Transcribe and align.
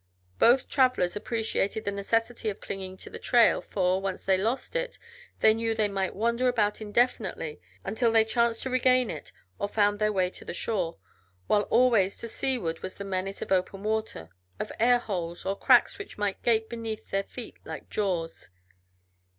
Both 0.39 0.67
travelers 0.67 1.15
appreciated 1.15 1.85
the 1.85 1.91
necessity 1.91 2.49
of 2.49 2.59
clinging 2.59 2.97
to 2.97 3.09
the 3.11 3.19
trail, 3.19 3.61
for, 3.61 4.01
once 4.01 4.23
they 4.23 4.35
lost 4.35 4.75
it, 4.75 4.97
they 5.41 5.53
knew 5.53 5.75
they 5.75 5.87
might 5.87 6.15
wander 6.15 6.47
about 6.47 6.81
indefinitely 6.81 7.61
until 7.83 8.11
they 8.11 8.25
chanced 8.25 8.63
to 8.63 8.71
regain 8.71 9.11
it 9.11 9.31
or 9.59 9.67
found 9.67 9.99
their 9.99 10.11
way 10.11 10.31
to 10.31 10.43
the 10.43 10.55
shore, 10.55 10.97
while 11.45 11.67
always 11.69 12.17
to 12.17 12.27
seaward 12.27 12.79
was 12.81 12.97
the 12.97 13.03
menace 13.05 13.43
of 13.43 13.51
open 13.51 13.83
water, 13.83 14.29
of 14.59 14.71
air 14.79 14.97
holes, 14.97 15.45
or 15.45 15.55
cracks 15.55 15.99
which 15.99 16.17
might 16.17 16.41
gape 16.41 16.67
beneath 16.67 17.11
their 17.11 17.21
feet 17.23 17.59
like 17.63 17.87
jaws. 17.91 18.49